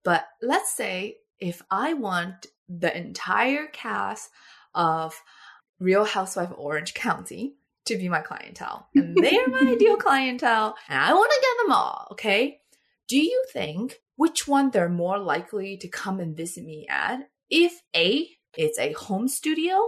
[0.05, 4.31] But let's say if I want the entire cast
[4.75, 5.21] of
[5.81, 7.57] Real Housewife Orange County
[7.91, 8.89] to be my clientele.
[8.95, 10.77] And they're my ideal clientele.
[10.89, 12.09] And I want to get them all.
[12.13, 12.61] Okay.
[13.09, 17.29] Do you think which one they're more likely to come and visit me at?
[17.51, 19.81] If A, it's a home studio,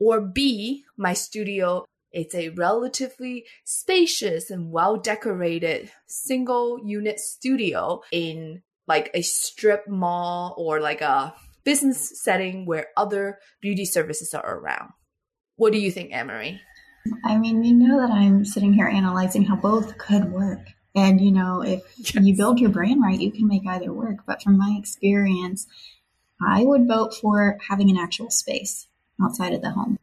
[0.00, 8.62] or B, my studio, it's a relatively spacious and well decorated single unit studio in
[8.86, 14.90] like a strip mall or like a business setting where other beauty services are around.
[15.56, 16.60] What do you think, Anne-Marie?
[17.24, 20.60] I mean, you know that I'm sitting here analyzing how both could work.
[20.94, 22.24] And, you know, if yes.
[22.24, 24.18] you build your brand right, you can make either work.
[24.26, 25.66] But from my experience,
[26.40, 28.88] I would vote for having an actual space
[29.22, 29.98] outside of the home.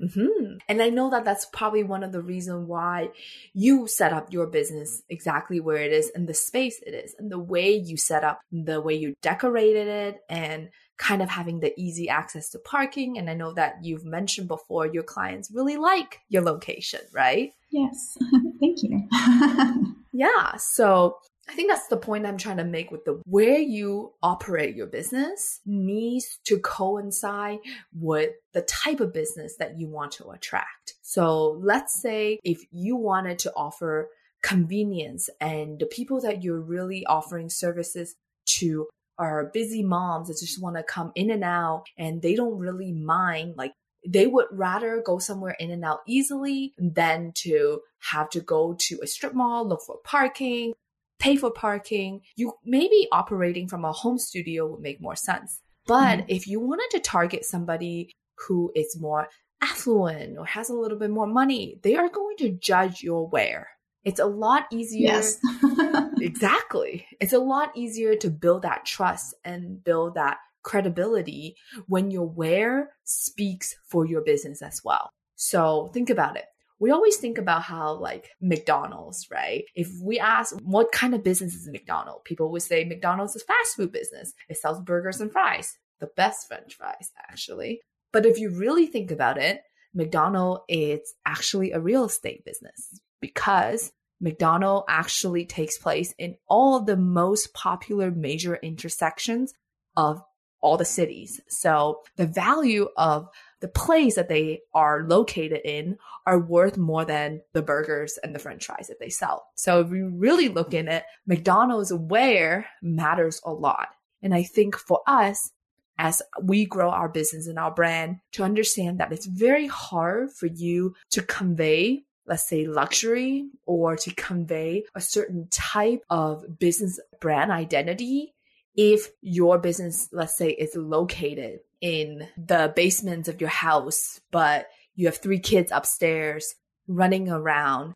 [0.00, 0.58] Mm-hmm.
[0.68, 3.10] And I know that that's probably one of the reasons why
[3.52, 7.30] you set up your business exactly where it is and the space it is and
[7.30, 11.72] the way you set up, the way you decorated it and kind of having the
[11.80, 13.16] easy access to parking.
[13.16, 17.52] And I know that you've mentioned before your clients really like your location, right?
[17.70, 18.18] Yes.
[18.60, 19.08] Thank you.
[20.12, 20.56] yeah.
[20.58, 21.16] So
[21.48, 24.86] I think that's the point I'm trying to make with the where you operate your
[24.86, 27.60] business needs to coincide
[27.98, 30.94] with the type of business that you want to attract.
[31.00, 34.10] So let's say if you wanted to offer
[34.42, 38.14] convenience and the people that you're really offering services
[38.58, 38.86] to
[39.20, 42.90] are busy moms that just want to come in and out and they don't really
[42.90, 43.72] mind like
[44.06, 47.80] they would rather go somewhere in and out easily than to
[48.10, 50.72] have to go to a strip mall, look for parking,
[51.18, 52.22] pay for parking.
[52.34, 55.60] You maybe operating from a home studio would make more sense.
[55.86, 58.12] But mm if you wanted to target somebody
[58.46, 59.28] who is more
[59.60, 63.68] affluent or has a little bit more money, they are going to judge your wear.
[64.04, 65.08] It's a lot easier.
[65.08, 65.38] Yes.
[66.20, 67.06] exactly.
[67.20, 72.90] It's a lot easier to build that trust and build that credibility when your wear
[73.04, 75.10] speaks for your business as well.
[75.36, 76.44] So think about it.
[76.78, 79.64] We always think about how like McDonald's, right?
[79.74, 83.44] If we ask what kind of business is McDonald's, people would say McDonald's is a
[83.44, 84.32] fast food business.
[84.48, 87.80] It sells burgers and fries, the best french fries actually.
[88.12, 89.60] But if you really think about it,
[89.94, 96.96] McDonald's is actually a real estate business because McDonald actually takes place in all the
[96.96, 99.54] most popular major intersections
[99.96, 100.22] of
[100.60, 101.40] all the cities.
[101.48, 103.28] So the value of
[103.60, 108.38] the place that they are located in are worth more than the burgers and the
[108.38, 109.46] french fries that they sell.
[109.54, 113.88] So if we really look in it, McDonald's where matters a lot.
[114.22, 115.50] And I think for us,
[115.98, 120.46] as we grow our business and our brand to understand that it's very hard for
[120.46, 127.50] you to convey let's say luxury or to convey a certain type of business brand
[127.50, 128.32] identity
[128.76, 135.06] if your business let's say is located in the basement of your house but you
[135.06, 136.54] have three kids upstairs
[136.86, 137.94] running around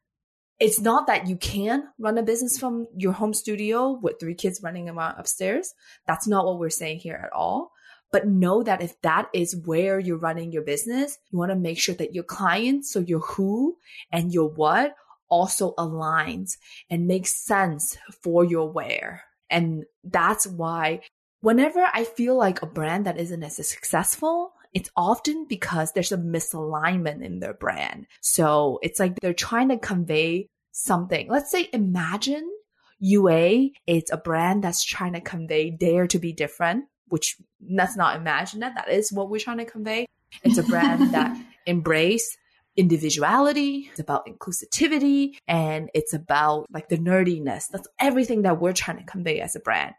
[0.61, 4.61] it's not that you can run a business from your home studio with three kids
[4.62, 5.75] running around upstairs.
[6.07, 7.73] That's not what we're saying here at all.
[8.14, 11.81] But know that if that is where you're running your business, you want to make
[11.81, 13.77] sure that your clients, so your who
[14.12, 14.94] and your what
[15.29, 16.57] also aligns
[16.88, 19.24] and makes sense for your where.
[19.50, 21.00] And that's why
[21.40, 26.16] whenever I feel like a brand that isn't as successful, it's often because there's a
[26.16, 28.07] misalignment in their brand.
[28.20, 31.29] So it's like they're trying to convey something.
[31.29, 32.48] Let's say imagine
[33.00, 37.37] UA, it's a brand that's trying to convey dare to be different, which
[37.70, 38.74] let's not imagine that.
[38.74, 40.05] That is what we're trying to convey.
[40.42, 42.37] It's a brand that embrace
[42.77, 47.68] individuality, it's about inclusivity, and it's about like the nerdiness.
[47.70, 49.94] That's everything that we're trying to convey as a brand.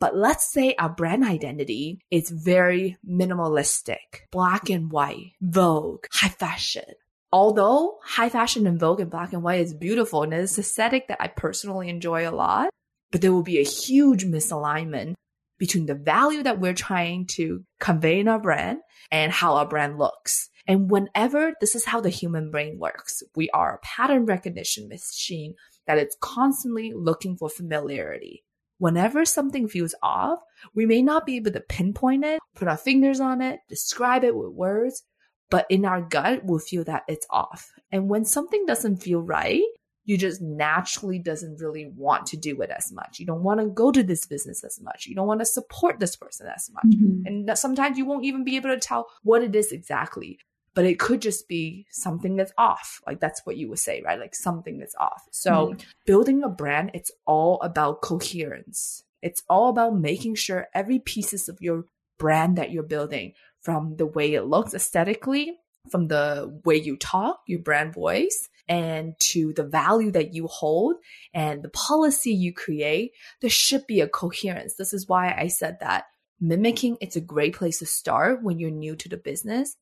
[0.00, 6.94] But let's say our brand identity is very minimalistic, black and white, Vogue, high fashion.
[7.30, 11.22] Although high fashion and Vogue and black and white is beautiful and it's aesthetic that
[11.22, 12.70] I personally enjoy a lot,
[13.12, 15.14] but there will be a huge misalignment
[15.58, 18.78] between the value that we're trying to convey in our brand
[19.10, 20.48] and how our brand looks.
[20.66, 25.54] And whenever this is how the human brain works, we are a pattern recognition machine
[25.86, 28.42] that it's constantly looking for familiarity
[28.78, 30.38] whenever something feels off,
[30.74, 34.36] we may not be able to pinpoint it, put our fingers on it, describe it
[34.36, 35.02] with words,
[35.50, 37.70] but in our gut, we'll feel that it's off.
[37.90, 39.62] And when something doesn't feel right,
[40.06, 43.18] you just naturally doesn't really want to do it as much.
[43.18, 45.06] You don't want to go to this business as much.
[45.06, 46.96] You don't want to support this person as much.
[46.96, 47.26] Mm-hmm.
[47.26, 50.38] And sometimes you won't even be able to tell what it is exactly
[50.76, 53.00] but it could just be something that's off.
[53.06, 54.20] Like that's what you would say, right?
[54.20, 55.22] Like something that's off.
[55.32, 55.84] So mm.
[56.04, 59.02] building a brand, it's all about coherence.
[59.22, 61.86] It's all about making sure every pieces of your
[62.18, 65.54] brand that you're building from the way it looks aesthetically,
[65.90, 70.96] from the way you talk, your brand voice, and to the value that you hold
[71.32, 74.74] and the policy you create, there should be a coherence.
[74.74, 76.04] This is why I said that
[76.40, 79.76] mimicking, it's a great place to start when you're new to the business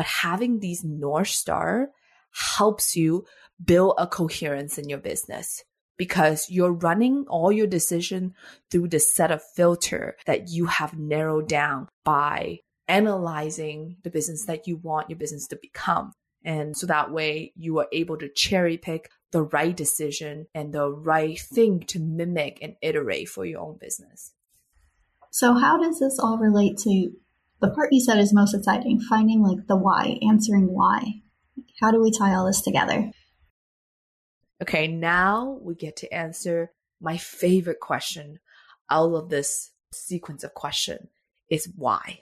[0.00, 1.90] but having these North Star
[2.56, 3.26] helps you
[3.62, 5.62] build a coherence in your business
[5.98, 8.32] because you're running all your decision
[8.70, 14.66] through the set of filter that you have narrowed down by analyzing the business that
[14.66, 16.12] you want your business to become.
[16.44, 20.88] And so that way you are able to cherry pick the right decision and the
[20.88, 24.32] right thing to mimic and iterate for your own business.
[25.30, 27.12] So, how does this all relate to
[27.60, 31.20] the part you said is most exciting finding like the why, answering why.
[31.80, 33.10] How do we tie all this together?
[34.62, 38.38] Okay, now we get to answer my favorite question
[38.90, 41.08] out of this sequence of question
[41.50, 42.20] is why.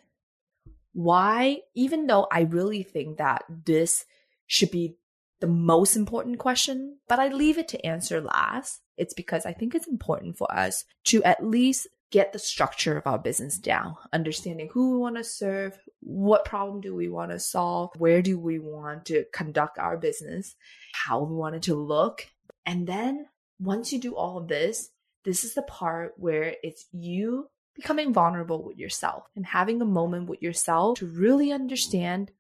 [0.99, 4.05] Why, even though I really think that this
[4.49, 4.97] should be
[5.39, 8.81] the most important question, but I leave it to answer last.
[8.97, 13.07] It's because I think it's important for us to at least get the structure of
[13.07, 17.39] our business down, understanding who we want to serve, what problem do we want to
[17.39, 20.57] solve, where do we want to conduct our business,
[20.95, 22.27] how we want it to look.
[22.67, 23.27] And then
[23.61, 24.91] once you do all of this,
[25.25, 30.29] this is the part where it's you becoming vulnerable with yourself and having a moment
[30.29, 32.31] with yourself to really understand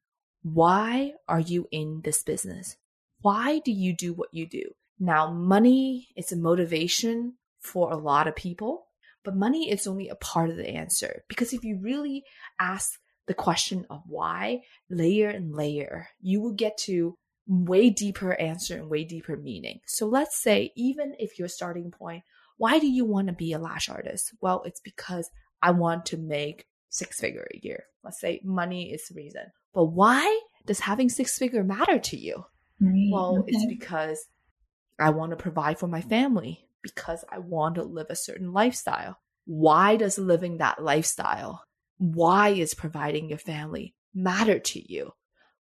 [0.42, 2.76] why are you in this business?
[3.20, 4.64] Why do you do what you do?
[5.00, 8.88] Now, money is a motivation for a lot of people
[9.28, 12.24] but money is only a part of the answer because if you really
[12.58, 17.14] ask the question of why, layer and layer, you will get to
[17.46, 19.80] way deeper answer and way deeper meaning.
[19.86, 22.22] So let's say, even if your starting point,
[22.58, 24.32] why do you want to be a lash artist?
[24.40, 25.30] Well, it's because
[25.62, 27.84] I want to make six figure a year.
[28.04, 29.42] Let's say money is the reason.
[29.74, 32.44] But why does having six figure matter to you?
[32.80, 33.52] Right, well, okay.
[33.52, 34.26] it's because
[34.98, 39.18] I want to provide for my family because I want to live a certain lifestyle.
[39.44, 41.64] Why does living that lifestyle,
[41.96, 45.12] why is providing your family matter to you?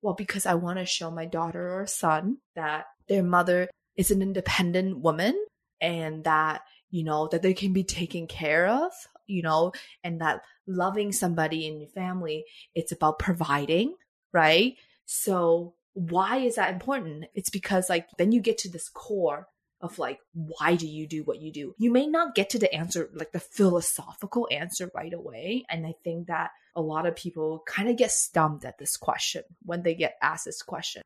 [0.02, 4.22] Well, because I want to show my daughter or son that their mother is an
[4.22, 5.40] independent woman
[5.82, 6.62] and that,
[6.96, 8.92] you know, that they can be taken care of,
[9.28, 13.94] you know, and that loving somebody in your family, it's about providing,
[14.32, 14.78] right?
[15.06, 17.26] So why is that important?
[17.34, 19.50] It's because like then you get to this core
[19.82, 22.74] of like why do you do what you do you may not get to the
[22.74, 27.64] answer like the philosophical answer right away and i think that a lot of people
[27.66, 31.02] kind of get stumped at this question when they get asked this question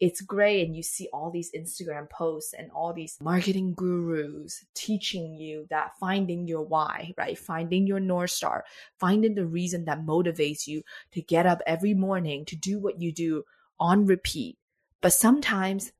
[0.00, 5.34] it's great and you see all these instagram posts and all these marketing gurus teaching
[5.34, 8.64] you that finding your why right finding your north star
[8.98, 13.12] finding the reason that motivates you to get up every morning to do what you
[13.12, 13.42] do
[13.80, 14.58] on repeat
[15.00, 15.92] but sometimes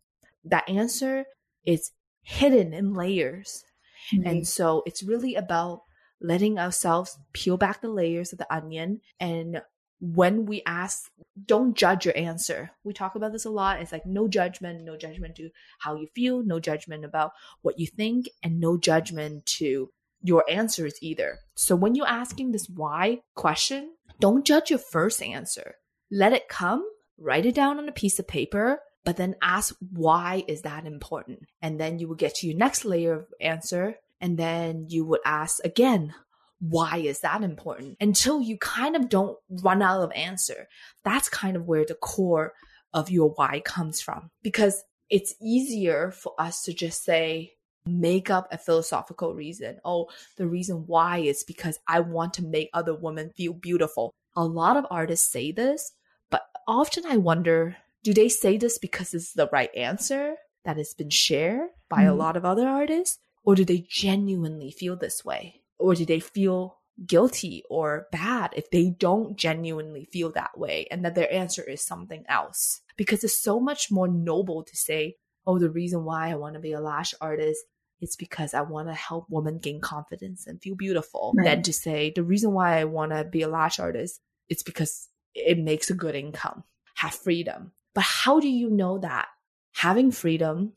[0.45, 1.25] that answer
[1.65, 1.93] is
[2.23, 3.65] hidden in layers.
[4.13, 4.27] Mm-hmm.
[4.27, 5.83] And so it's really about
[6.23, 9.01] letting ourselves peel back the layers of the onion.
[9.21, 9.63] And
[10.01, 11.11] when we ask,
[11.47, 12.71] don't judge your answer.
[12.85, 13.81] We talk about this a lot.
[13.81, 17.87] It's like no judgment, no judgment to how you feel, no judgment about what you
[17.87, 19.91] think, and no judgment to
[20.23, 21.39] your answers either.
[21.55, 25.77] So when you're asking this why question, don't judge your first answer.
[26.11, 26.85] Let it come,
[27.19, 31.41] write it down on a piece of paper, but then ask why is that important?
[31.61, 33.97] And then you will get to your next layer of answer.
[34.23, 36.15] And then you would ask again,
[36.61, 37.97] why is that important?
[38.01, 40.69] Until you kind of don't run out of answer.
[41.05, 42.55] That's kind of where the core
[42.95, 44.31] of your why comes from.
[44.43, 47.53] Because it's easier for us to just say,
[47.85, 49.79] make up a philosophical reason.
[49.85, 54.15] Oh, the reason why is because I want to make other women feel beautiful.
[54.37, 55.93] A lot of artists say this,
[56.31, 60.95] but often I wonder do they say this because it's the right answer that has
[60.95, 62.07] been shared by mm.
[62.07, 62.19] a mm-hmm.
[62.19, 63.19] lot of other artists?
[63.45, 65.63] Or do they genuinely feel this way?
[65.79, 71.05] Or do they feel guilty or bad if they don't genuinely feel that way and
[71.05, 72.81] that their answer is something else?
[72.97, 75.17] Because it's so much more noble to say,
[75.47, 77.65] oh, the reason why I want to be a lash artist
[78.01, 81.45] is because I want to help women gain confidence and feel beautiful right.
[81.45, 85.09] than to say the reason why I want to be a lash artist it's because
[85.35, 86.65] it makes a good income,
[86.97, 89.29] have freedom, but how do you know that
[89.73, 90.73] having freedom,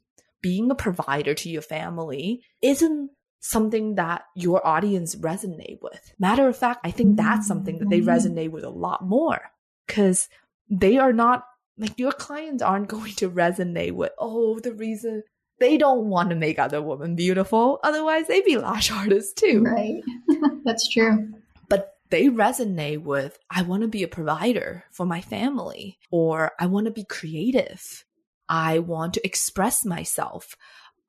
[0.46, 6.14] being a provider to your family isn't something that your audience resonate with?
[6.20, 8.10] Matter of fact, I think that's something that they mm-hmm.
[8.10, 9.42] resonate with a lot more
[9.88, 10.30] because
[10.70, 11.46] they are not
[11.80, 15.24] like your clients aren't going to resonate with, oh, the reason
[15.60, 17.80] they don't want to make other women beautiful.
[17.84, 19.64] Otherwise, they'd be lash artists too.
[19.64, 20.04] Right.
[20.64, 21.34] That's true
[21.70, 26.68] But they resonate with I want to be a provider for my family or I
[26.68, 28.06] want to be creative.
[28.48, 30.56] I want to express myself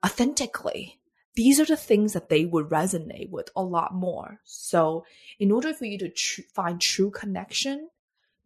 [0.04, 1.00] authentically.
[1.34, 4.40] These are the things that they would resonate with a lot more.
[4.44, 5.04] So,
[5.38, 7.90] in order for you to tr- find true connection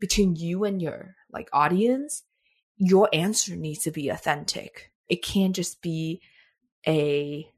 [0.00, 2.24] between you and your like audience,
[2.76, 4.90] your answer needs to be authentic.
[5.08, 6.20] It can't just be
[6.86, 7.48] a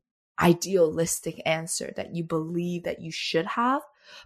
[0.40, 3.82] idealistic answer that you believe that you should have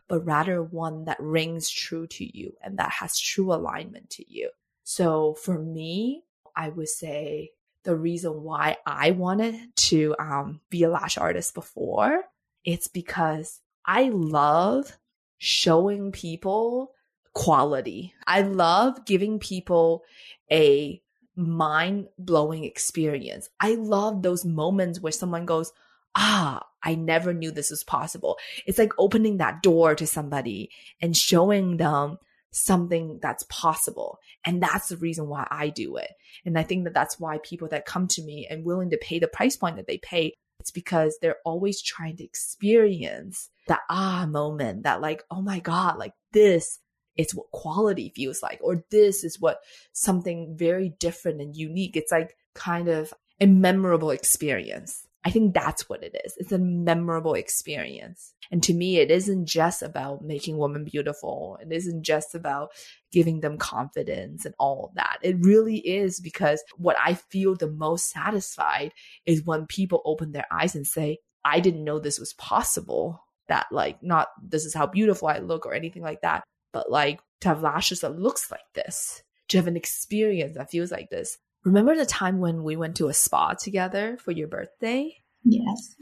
[0.08, 4.50] but rather one that rings true to you and that has true alignment to you.
[4.84, 6.24] So for me,
[6.56, 7.50] I would say
[7.84, 12.22] the reason why I wanted to um, be a lash artist before,
[12.64, 14.98] it's because I love
[15.38, 16.92] showing people
[17.34, 18.14] quality.
[18.26, 20.02] I love giving people
[20.50, 21.00] a
[21.36, 23.50] mind blowing experience.
[23.60, 25.70] I love those moments where someone goes,
[26.16, 28.38] ah, I never knew this was possible.
[28.64, 32.18] It's like opening that door to somebody and showing them
[32.52, 34.18] something that's possible.
[34.44, 36.10] And that's the reason why I do it.
[36.44, 39.18] And I think that that's why people that come to me and willing to pay
[39.18, 44.26] the price point that they pay, it's because they're always trying to experience that ah
[44.28, 46.78] moment that like, oh my God, like this
[47.16, 49.60] is what quality feels like, or this is what
[49.92, 51.96] something very different and unique.
[51.96, 55.05] It's like kind of a memorable experience.
[55.26, 56.36] I think that's what it is.
[56.36, 58.32] It's a memorable experience.
[58.52, 61.58] And to me, it isn't just about making women beautiful.
[61.60, 62.68] It isn't just about
[63.10, 65.18] giving them confidence and all of that.
[65.22, 68.92] It really is because what I feel the most satisfied
[69.26, 73.20] is when people open their eyes and say, I didn't know this was possible.
[73.48, 77.20] That like not this is how beautiful I look or anything like that, but like
[77.40, 81.36] to have lashes that looks like this, to have an experience that feels like this.
[81.66, 85.16] Remember the time when we went to a spa together for your birthday?
[85.42, 85.96] Yes.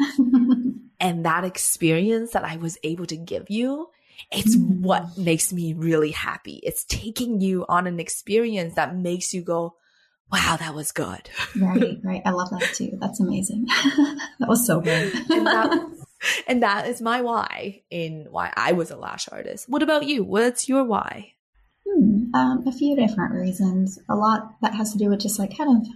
[1.00, 3.88] and that experience that I was able to give you,
[4.30, 4.82] it's mm-hmm.
[4.82, 6.60] what makes me really happy.
[6.62, 9.76] It's taking you on an experience that makes you go,
[10.30, 11.30] wow, that was good.
[11.58, 12.20] right, right.
[12.26, 12.98] I love that too.
[13.00, 13.64] That's amazing.
[14.40, 15.14] that was so good.
[15.30, 15.90] and, that,
[16.46, 19.66] and that is my why in why I was a lash artist.
[19.66, 20.24] What about you?
[20.24, 21.32] What's your why?
[21.94, 23.98] Hmm, um, a few different reasons.
[24.08, 25.86] A lot that has to do with just like kind of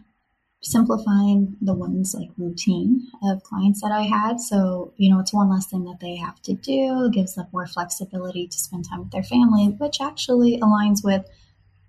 [0.61, 4.41] simplifying the one's like routine of clients that I had.
[4.41, 7.47] So, you know, it's one less thing that they have to do, it gives them
[7.53, 11.25] more flexibility to spend time with their family, which actually aligns with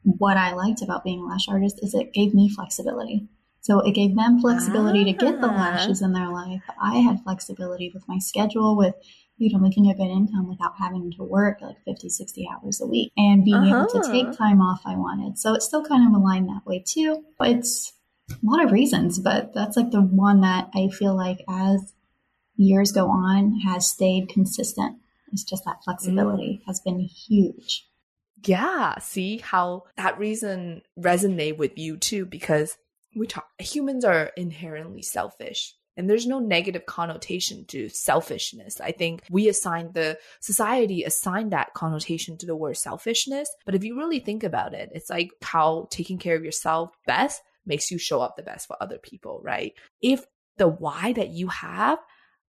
[0.03, 3.27] what I liked about being a lash artist is it gave me flexibility.
[3.61, 5.55] So it gave them flexibility to get the ah.
[5.55, 6.61] lashes in their life.
[6.81, 8.95] I had flexibility with my schedule, with
[9.39, 12.85] you know, making a good income without having to work like 50, 60 hours a
[12.85, 13.87] week and being uh-huh.
[13.89, 14.35] able to take uh-huh.
[14.35, 15.39] time off I wanted.
[15.39, 17.23] So it's still kind of aligned that way too.
[17.39, 17.93] It's
[18.29, 21.93] a lot of reasons, but that's like the one that I feel like as
[22.57, 24.97] years go on has stayed consistent.
[25.31, 26.67] It's just that flexibility mm.
[26.67, 27.85] has been huge.
[28.45, 32.77] Yeah, see how that reason resonate with you too because
[33.15, 38.79] we talk humans are inherently selfish and there's no negative connotation to selfishness.
[38.79, 43.49] I think we assign the society assigned that connotation to the word selfishness.
[43.65, 47.41] But if you really think about it, it's like how taking care of yourself best
[47.65, 49.73] makes you show up the best for other people, right?
[50.01, 50.25] If
[50.57, 51.99] the why that you have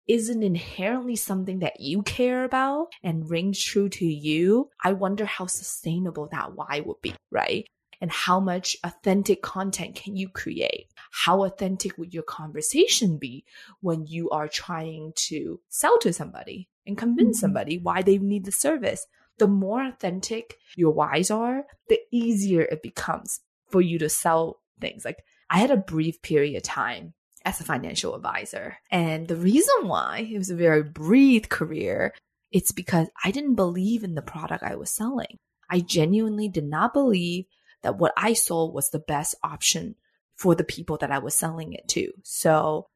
[0.07, 5.47] isn't inherently something that you care about and rings true to you, I wonder how
[5.47, 7.65] sustainable that why would be, right?
[8.03, 10.87] And how much authentic content can you create?
[11.09, 13.45] How authentic would your conversation be
[13.79, 17.45] when you are trying to sell to somebody and convince mm-hmm.
[17.45, 19.07] somebody why they need the service?
[19.37, 23.39] The more authentic your whys are, the easier it becomes
[23.69, 25.05] for you to sell things.
[25.05, 27.13] Like I had a brief period of time
[27.45, 28.79] as a financial advisor.
[28.91, 32.13] And the reason why it was a very brief career,
[32.51, 35.37] it's because I didn't believe in the product I was selling.
[35.69, 37.45] I genuinely did not believe
[37.83, 39.95] that what I sold was the best option
[40.35, 42.11] for the people that I was selling it to.
[42.23, 42.87] So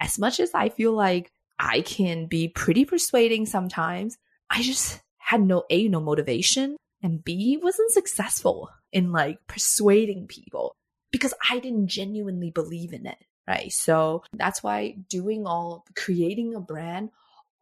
[0.00, 4.16] as much as I feel like I can be pretty persuading sometimes,
[4.48, 10.74] I just had no A, no motivation, and B, wasn't successful in like persuading people
[11.12, 13.18] because I didn't genuinely believe in it
[13.50, 13.72] right?
[13.72, 17.10] So that's why doing all, creating a brand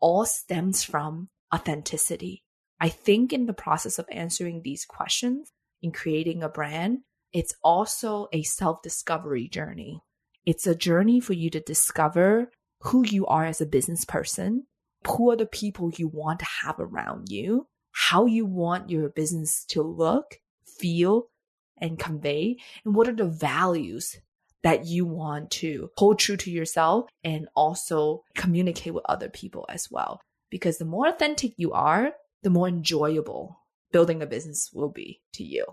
[0.01, 2.45] all stems from authenticity.
[2.79, 5.51] I think in the process of answering these questions,
[5.83, 6.99] in creating a brand,
[7.33, 10.01] it's also a self discovery journey.
[10.47, 12.51] It's a journey for you to discover
[12.81, 14.67] who you are as a business person,
[15.07, 19.65] who are the people you want to have around you, how you want your business
[19.67, 20.39] to look,
[20.79, 21.29] feel,
[21.77, 24.17] and convey, and what are the values
[24.63, 29.89] that you want to hold true to yourself and also communicate with other people as
[29.91, 30.21] well.
[30.51, 32.13] Because the more authentic you are,
[32.43, 33.61] the more enjoyable
[33.93, 35.65] building a business will be to you.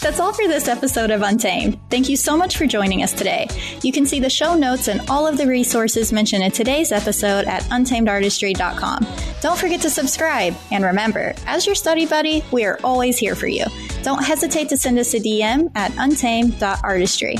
[0.00, 1.78] That's all for this episode of Untamed.
[1.90, 3.48] Thank you so much for joining us today.
[3.82, 7.46] You can see the show notes and all of the resources mentioned in today's episode
[7.46, 9.06] at untamedartistry.com.
[9.40, 10.54] Don't forget to subscribe.
[10.70, 13.64] And remember, as your study buddy, we are always here for you.
[14.02, 17.34] Don't hesitate to send us a DM at untamed.artistry.